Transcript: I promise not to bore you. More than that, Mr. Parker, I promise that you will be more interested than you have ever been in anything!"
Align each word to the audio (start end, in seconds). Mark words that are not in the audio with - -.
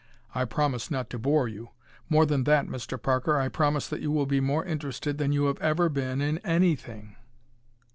I 0.33 0.45
promise 0.45 0.89
not 0.89 1.11
to 1.11 1.19
bore 1.19 1.47
you. 1.47 1.69
More 2.09 2.25
than 2.25 2.43
that, 2.45 2.65
Mr. 2.65 2.99
Parker, 2.99 3.37
I 3.39 3.49
promise 3.49 3.87
that 3.89 4.01
you 4.01 4.11
will 4.11 4.25
be 4.25 4.39
more 4.39 4.65
interested 4.65 5.19
than 5.19 5.31
you 5.31 5.43
have 5.45 5.59
ever 5.59 5.89
been 5.89 6.21
in 6.21 6.39
anything!" 6.39 7.17